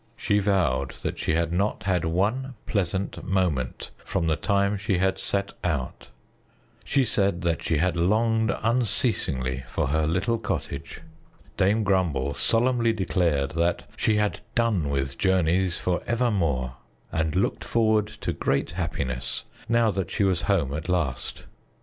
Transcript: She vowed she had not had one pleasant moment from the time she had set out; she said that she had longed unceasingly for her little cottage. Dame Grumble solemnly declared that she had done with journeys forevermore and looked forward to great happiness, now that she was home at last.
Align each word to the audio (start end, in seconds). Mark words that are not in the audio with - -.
She 0.17 0.39
vowed 0.39 0.95
she 1.15 1.35
had 1.35 1.53
not 1.53 1.83
had 1.83 2.05
one 2.05 2.55
pleasant 2.65 3.23
moment 3.23 3.91
from 4.03 4.25
the 4.25 4.35
time 4.35 4.75
she 4.75 4.97
had 4.97 5.19
set 5.19 5.53
out; 5.63 6.07
she 6.83 7.05
said 7.05 7.41
that 7.41 7.61
she 7.61 7.77
had 7.77 7.95
longed 7.95 8.51
unceasingly 8.63 9.63
for 9.67 9.89
her 9.89 10.07
little 10.07 10.39
cottage. 10.39 11.01
Dame 11.55 11.83
Grumble 11.83 12.33
solemnly 12.33 12.93
declared 12.93 13.51
that 13.51 13.87
she 13.95 14.15
had 14.15 14.39
done 14.55 14.89
with 14.89 15.19
journeys 15.19 15.77
forevermore 15.77 16.77
and 17.11 17.35
looked 17.35 17.63
forward 17.63 18.07
to 18.07 18.33
great 18.33 18.71
happiness, 18.71 19.43
now 19.69 19.91
that 19.91 20.09
she 20.09 20.23
was 20.23 20.41
home 20.49 20.73
at 20.73 20.89
last. 20.89 21.43